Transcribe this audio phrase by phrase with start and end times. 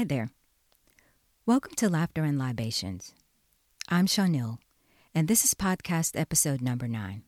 [0.00, 0.30] Hi there.
[1.44, 3.12] Welcome to Laughter and Libations.
[3.90, 4.56] I'm Shawnil,
[5.14, 7.24] and this is podcast episode number nine.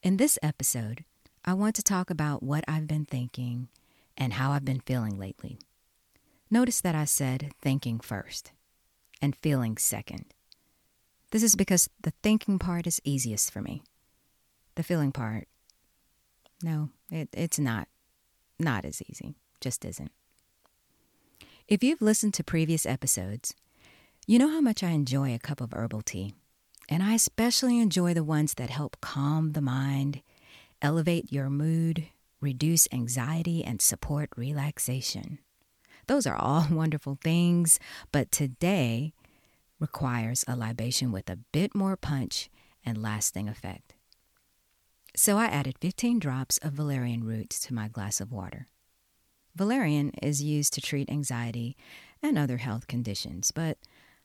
[0.00, 1.04] In this episode,
[1.44, 3.70] I want to talk about what I've been thinking
[4.16, 5.58] and how I've been feeling lately.
[6.48, 8.52] Notice that I said thinking first
[9.20, 10.26] and feeling second.
[11.32, 13.82] This is because the thinking part is easiest for me.
[14.76, 15.48] The feeling part,
[16.62, 17.88] no, it, it's not.
[18.60, 19.34] Not as easy.
[19.60, 20.12] Just isn't.
[21.70, 23.54] If you've listened to previous episodes,
[24.26, 26.34] you know how much I enjoy a cup of herbal tea.
[26.88, 30.20] And I especially enjoy the ones that help calm the mind,
[30.82, 32.08] elevate your mood,
[32.40, 35.38] reduce anxiety, and support relaxation.
[36.08, 37.78] Those are all wonderful things,
[38.10, 39.12] but today
[39.78, 42.50] requires a libation with a bit more punch
[42.84, 43.94] and lasting effect.
[45.14, 48.66] So I added 15 drops of valerian root to my glass of water.
[49.54, 51.76] Valerian is used to treat anxiety
[52.22, 53.78] and other health conditions, but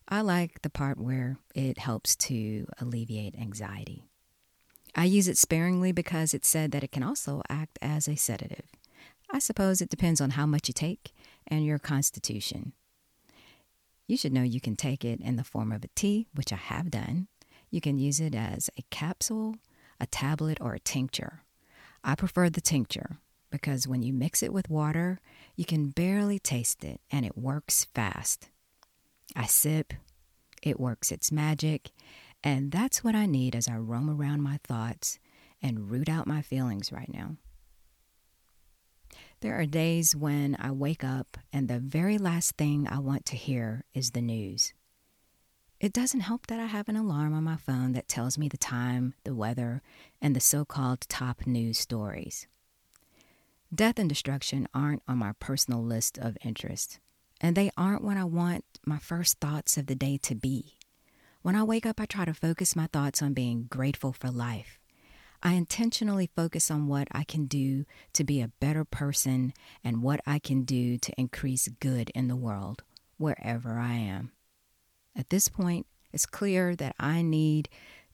[0.08, 4.04] I like the part where it helps to alleviate anxiety.
[4.94, 8.66] I use it sparingly because it's said that it can also act as a sedative.
[9.32, 11.12] I suppose it depends on how much you take
[11.48, 12.74] and your constitution.
[14.08, 16.58] You should know you can take it in the form of a tea, which I
[16.58, 17.28] have done.
[17.72, 19.56] You can use it as a capsule,
[20.00, 21.42] a tablet, or a tincture.
[22.04, 23.18] I prefer the tincture
[23.62, 25.20] because when you mix it with water,
[25.56, 28.50] you can barely taste it and it works fast.
[29.36, 29.94] I sip,
[30.62, 31.92] it works its magic,
[32.44, 35.20] and that's what I need as I roam around my thoughts
[35.62, 37.38] and root out my feelings right now.
[39.42, 43.36] There are days when I wake up and the very last thing I want to
[43.36, 44.74] hear is the news.
[45.80, 48.58] It doesn't help that I have an alarm on my phone that tells me the
[48.58, 49.82] time, the weather,
[50.22, 52.48] and the so called top news stories.
[53.76, 57.00] Death and destruction aren't on my personal list of interests,
[57.42, 60.78] and they aren't what I want my first thoughts of the day to be.
[61.42, 64.80] When I wake up, I try to focus my thoughts on being grateful for life.
[65.44, 67.84] I intentionally focus on what I can do
[68.14, 69.54] to be a better person
[69.84, 72.84] and what I can do to increase good in the world,
[73.18, 74.32] wherever I am.
[75.18, 77.68] At this point, it's clear that I need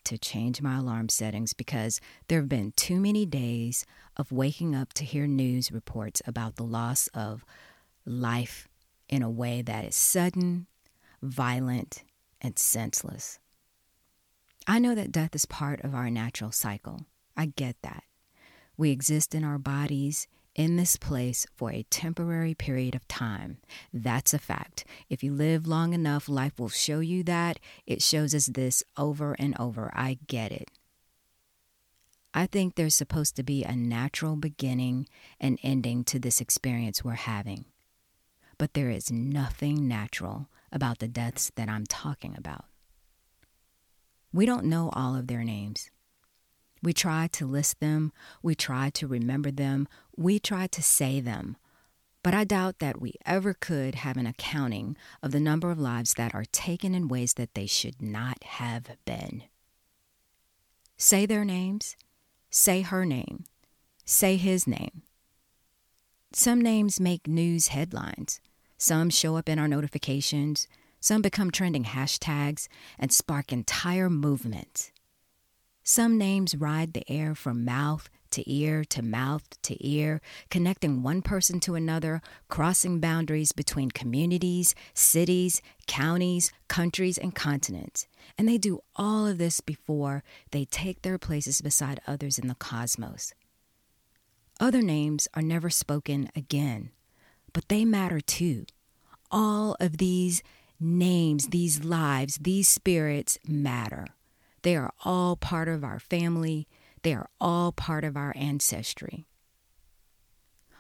[0.06, 3.86] to change my alarm settings because there have been too many days
[4.18, 7.46] of waking up to hear news reports about the loss of
[8.06, 8.68] life
[9.10, 10.68] in a way that is sudden,
[11.22, 12.04] violent,
[12.40, 13.40] and senseless.
[14.68, 17.06] I know that death is part of our natural cycle.
[17.36, 18.04] I get that.
[18.78, 23.58] We exist in our bodies in this place for a temporary period of time.
[23.94, 24.86] That's a fact.
[25.10, 27.60] If you live long enough, life will show you that.
[27.86, 29.92] It shows us this over and over.
[29.94, 30.70] I get it.
[32.34, 35.08] I think there's supposed to be a natural beginning
[35.40, 37.66] and ending to this experience we're having.
[38.58, 42.66] But there is nothing natural about the deaths that I'm talking about.
[44.32, 45.90] We don't know all of their names.
[46.84, 48.12] We try to list them,
[48.42, 51.58] we try to remember them, we try to say them.
[52.24, 56.14] But I doubt that we ever could have an accounting of the number of lives
[56.16, 59.44] that are taken in ways that they should not have been.
[60.97, 61.96] Say their names,
[62.52, 63.46] say her name,
[64.06, 65.02] say his name.
[66.34, 68.40] Some names make news headlines,
[68.78, 70.68] some show up in our notifications,
[71.00, 72.68] some become trending hashtags
[73.00, 74.91] and spark entire movements.
[75.84, 81.22] Some names ride the air from mouth to ear to mouth to ear, connecting one
[81.22, 88.08] person to another, crossing boundaries between communities, cities, counties, countries, and continents.
[88.38, 92.56] And they do all of this before they take their places beside others in the
[92.56, 93.34] cosmos.
[94.59, 96.91] Other names are never spoken again,
[97.53, 98.66] but they matter too.
[99.31, 100.44] All of these
[100.80, 104.06] names, these lives, these spirits matter.
[104.63, 106.67] They are all part of our family,
[107.03, 109.25] they are all part of our ancestry.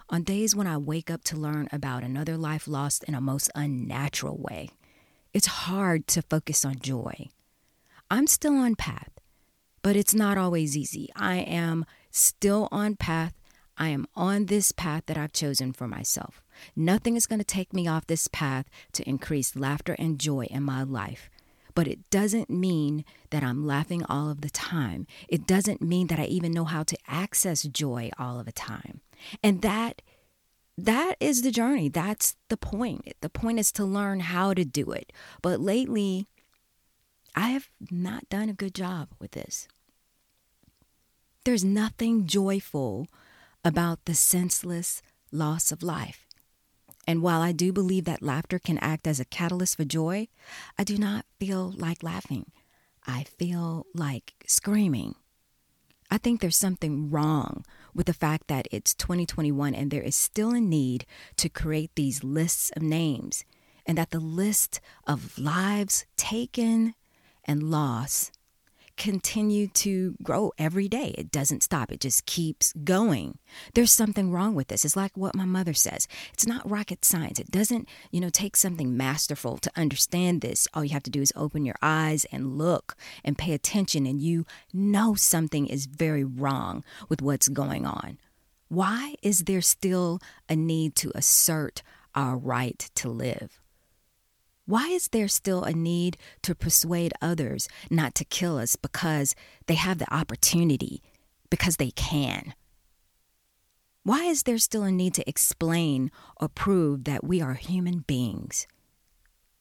[0.09, 3.49] On days when I wake up to learn about another life lost in a most
[3.55, 4.69] unnatural way,
[5.33, 7.29] it's hard to focus on joy.
[8.09, 9.09] I'm still on path,
[9.81, 11.09] but it's not always easy.
[11.15, 13.33] I am still on path.
[13.77, 16.43] I am on this path that I've chosen for myself.
[16.75, 20.63] Nothing is going to take me off this path to increase laughter and joy in
[20.63, 21.29] my life.
[21.81, 25.07] But it doesn't mean that I'm laughing all of the time.
[25.27, 29.01] It doesn't mean that I even know how to access joy all of the time.
[29.41, 30.03] And that
[30.77, 31.89] that is the journey.
[31.89, 33.11] That's the point.
[33.21, 35.11] The point is to learn how to do it.
[35.41, 36.27] But lately,
[37.35, 39.67] I have not done a good job with this.
[41.45, 43.07] There's nothing joyful
[43.65, 45.01] about the senseless
[45.31, 46.27] loss of life.
[47.07, 50.27] And while I do believe that laughter can act as a catalyst for joy,
[50.77, 52.51] I do not feel like laughing.
[53.05, 55.15] I feel like screaming.
[56.11, 57.65] I think there's something wrong
[57.95, 61.05] with the fact that it's 2021 and there is still a need
[61.37, 63.45] to create these lists of names,
[63.85, 66.95] and that the list of lives taken
[67.45, 68.37] and lost
[69.01, 71.15] continue to grow every day.
[71.17, 73.39] It doesn't stop, it just keeps going.
[73.73, 74.85] There's something wrong with this.
[74.85, 77.39] It's like what my mother says it's not rocket science.
[77.39, 80.67] It doesn't, you know, take something masterful to understand this.
[80.75, 84.21] All you have to do is open your eyes and look and pay attention, and
[84.21, 88.19] you know something is very wrong with what's going on.
[88.69, 91.81] Why is there still a need to assert
[92.13, 93.61] our right to live?
[94.65, 99.35] Why is there still a need to persuade others not to kill us because
[99.67, 101.01] they have the opportunity,
[101.49, 102.53] because they can?
[104.03, 108.67] Why is there still a need to explain or prove that we are human beings?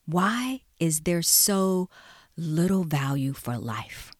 [0.05, 1.89] Why is there so
[2.35, 4.11] little value for life?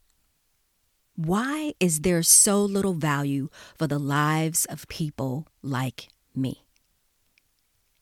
[1.15, 6.65] Why is there so little value for the lives of people like me?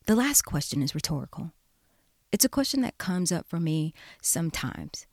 [0.05, 1.53] The last question is rhetorical.
[2.31, 5.07] It's a question that comes up for me sometimes,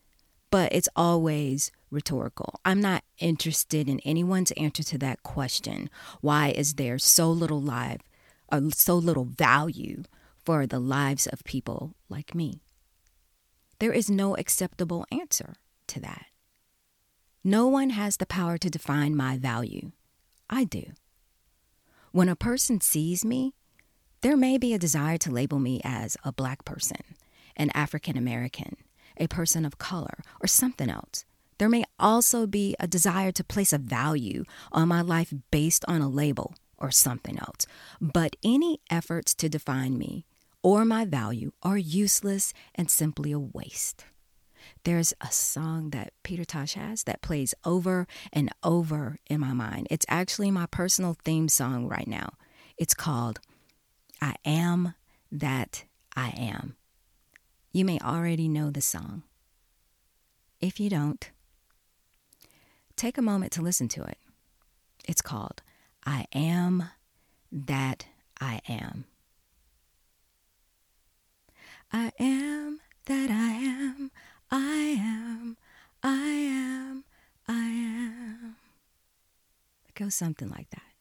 [0.50, 2.60] but it's always rhetorical.
[2.64, 5.88] I'm not interested in anyone's answer to that question.
[6.20, 8.02] Why is there so little life
[8.52, 10.02] or uh, so little value
[10.44, 12.60] for the lives of people like me?
[13.78, 15.54] There is no acceptable answer
[15.88, 16.26] to that.
[17.42, 19.92] No one has the power to define my value.
[20.50, 20.92] I do.
[22.12, 23.54] When a person sees me,
[24.26, 27.14] there may be a desire to label me as a black person,
[27.56, 28.74] an African American,
[29.18, 31.24] a person of color, or something else.
[31.58, 34.42] There may also be a desire to place a value
[34.72, 37.68] on my life based on a label or something else.
[38.00, 40.26] But any efforts to define me
[40.60, 44.06] or my value are useless and simply a waste.
[44.82, 49.86] There's a song that Peter Tosh has that plays over and over in my mind.
[49.88, 52.30] It's actually my personal theme song right now.
[52.76, 53.38] It's called
[54.20, 54.94] I am
[55.30, 55.84] that
[56.14, 56.76] I am.
[57.72, 59.22] You may already know the song.
[60.60, 61.30] If you don't,
[62.96, 64.18] take a moment to listen to it.
[65.06, 65.62] It's called
[66.04, 66.84] I Am
[67.52, 68.06] That
[68.40, 69.04] I Am.
[71.92, 74.10] I am that I am,
[74.50, 75.56] I am,
[76.02, 77.04] I am,
[77.46, 78.56] I am.
[79.88, 80.95] It goes something like that.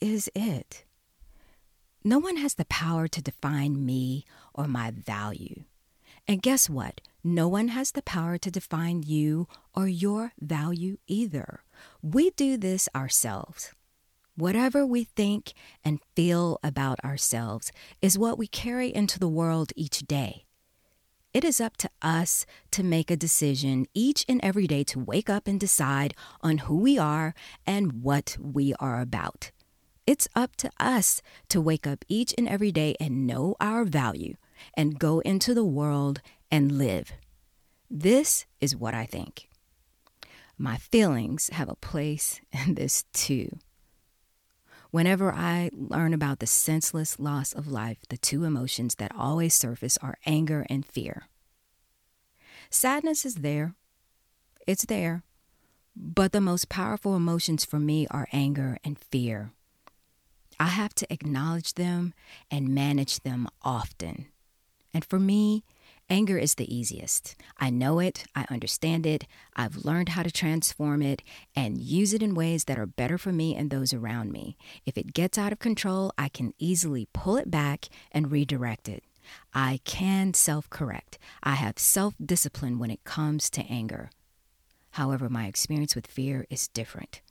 [0.00, 0.84] Is it.
[2.02, 4.24] No one has the power to define me
[4.54, 5.64] or my value.
[6.26, 7.02] And guess what?
[7.22, 11.60] No one has the power to define you or your value either.
[12.00, 13.72] We do this ourselves.
[14.36, 15.52] Whatever we think
[15.84, 17.70] and feel about ourselves
[18.00, 20.46] is what we carry into the world each day.
[21.34, 25.28] It is up to us to make a decision each and every day to wake
[25.28, 27.34] up and decide on who we are
[27.66, 29.50] and what we are about.
[30.06, 34.34] It's up to us to wake up each and every day and know our value
[34.74, 36.20] and go into the world
[36.50, 37.12] and live.
[37.90, 39.48] This is what I think.
[40.58, 43.58] My feelings have a place in this too.
[44.90, 49.96] Whenever I learn about the senseless loss of life, the two emotions that always surface
[49.98, 51.28] are anger and fear.
[52.70, 53.74] Sadness is there,
[54.66, 55.22] it's there,
[55.94, 59.52] but the most powerful emotions for me are anger and fear.
[60.60, 62.12] I have to acknowledge them
[62.50, 64.26] and manage them often.
[64.92, 65.64] And for me,
[66.10, 67.34] anger is the easiest.
[67.58, 69.26] I know it, I understand it,
[69.56, 71.22] I've learned how to transform it
[71.56, 74.58] and use it in ways that are better for me and those around me.
[74.84, 79.02] If it gets out of control, I can easily pull it back and redirect it.
[79.54, 81.18] I can self correct.
[81.42, 84.10] I have self discipline when it comes to anger.
[84.90, 87.22] However, my experience with fear is different.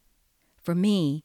[0.63, 1.24] For me,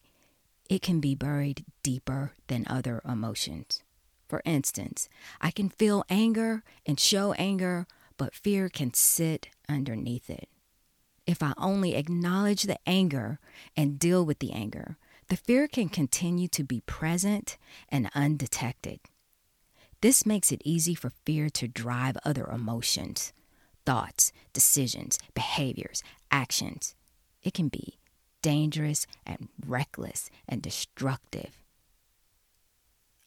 [0.69, 3.83] it can be buried deeper than other emotions.
[4.27, 5.07] For instance,
[5.39, 10.49] I can feel anger and show anger, but fear can sit underneath it.
[11.27, 13.39] If I only acknowledge the anger
[13.75, 17.57] and deal with the anger, the fear can continue to be present
[17.89, 18.99] and undetected.
[20.01, 23.33] This makes it easy for fear to drive other emotions,
[23.85, 26.95] thoughts, decisions, behaviors, actions.
[27.41, 27.97] It can be
[28.45, 31.59] dangerous and reckless and destructive.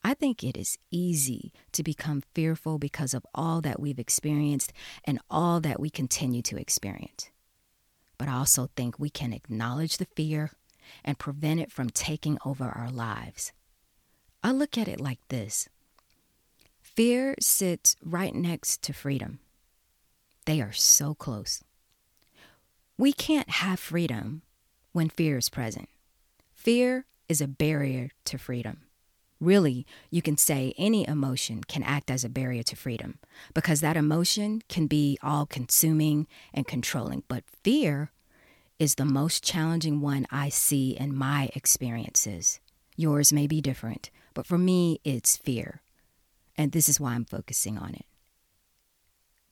[0.04, 4.72] I think it is easy to become fearful because of all that we've experienced
[5.04, 7.30] and all that we continue to experience.
[8.16, 10.52] But I also think we can acknowledge the fear
[11.04, 13.52] and prevent it from taking over our lives.
[14.40, 15.68] I look at it like this
[16.80, 19.40] fear sits right next to freedom,
[20.46, 21.64] they are so close.
[22.96, 24.42] We can't have freedom
[24.92, 25.88] when fear is present.
[26.54, 28.82] Fear is a barrier to freedom.
[29.40, 33.20] Really, you can say any emotion can act as a barrier to freedom
[33.54, 37.22] because that emotion can be all consuming and controlling.
[37.28, 38.10] But fear
[38.80, 42.58] is the most challenging one I see in my experiences.
[42.96, 45.82] Yours may be different, but for me, it's fear.
[46.56, 48.06] And this is why I'm focusing on it.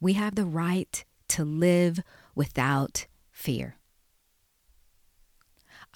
[0.01, 2.01] We have the right to live
[2.35, 3.77] without fear.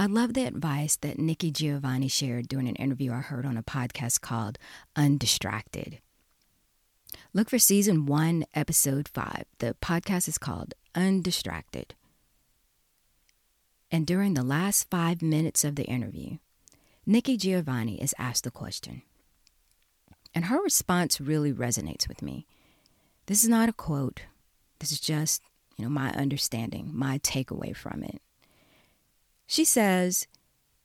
[0.01, 3.63] I love the advice that Nikki Giovanni shared during an interview I heard on a
[3.63, 4.57] podcast called
[4.97, 5.99] Undistracted.
[7.35, 9.45] Look for season one, episode five.
[9.59, 11.93] The podcast is called Undistracted.
[13.91, 16.39] And during the last five minutes of the interview,
[17.05, 19.03] Nikki Giovanni is asked a question.
[20.35, 22.47] And her response really resonates with me.
[23.27, 24.23] This is not a quote.
[24.79, 25.43] This is just,
[25.77, 28.23] you know, my understanding, my takeaway from it.
[29.51, 30.29] She says,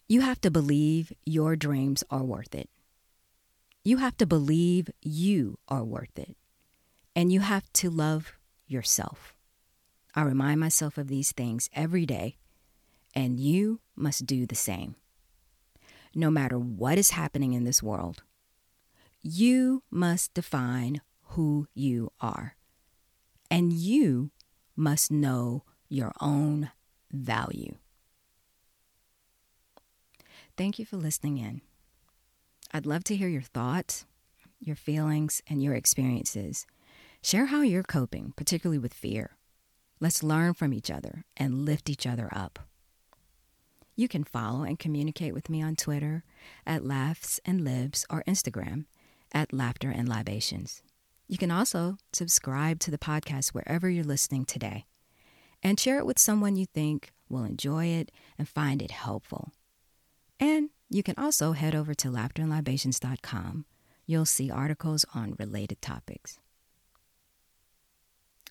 [0.07, 2.67] You have to believe your dreams are worth it.
[3.83, 6.35] You have to believe you are worth it.
[7.15, 8.33] And you have to love
[8.65, 9.35] yourself.
[10.15, 12.37] I remind myself of these things every day,
[13.13, 14.95] and you must do the same.
[16.15, 18.23] No matter what is happening in this world,
[19.21, 21.01] you must define
[21.35, 22.55] who you are.
[23.51, 24.31] And you
[24.75, 26.71] must know your own
[27.11, 27.75] value.
[30.57, 31.61] Thank you for listening in.
[32.71, 34.05] I'd love to hear your thoughts,
[34.59, 36.65] your feelings, and your experiences.
[37.21, 39.37] Share how you're coping, particularly with fear.
[39.99, 42.59] Let's learn from each other and lift each other up.
[43.97, 46.23] You can follow and communicate with me on Twitter
[46.65, 48.85] at Laughs and Libs or Instagram
[49.33, 50.81] at Laughter and Libations.
[51.27, 54.85] You can also subscribe to the podcast wherever you're listening today
[55.61, 59.51] and share it with someone you think will enjoy it and find it helpful.
[60.39, 63.65] And you can also head over to laughterandlibations.com.
[64.05, 66.39] You'll see articles on related topics.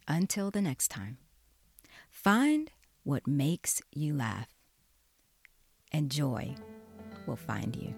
[0.07, 1.19] Until the next time,
[2.11, 2.71] find
[3.05, 4.49] what makes you laugh,
[5.93, 6.55] and joy
[7.27, 7.95] will find you.